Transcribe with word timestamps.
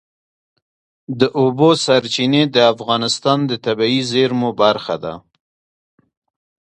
د 1.19 1.21
اوبو 1.39 1.69
سرچینې 1.85 2.43
د 2.55 2.57
افغانستان 2.73 3.39
د 3.49 3.51
طبیعي 3.65 4.01
زیرمو 4.11 4.49
برخه 4.61 4.95
ده. 5.03 5.13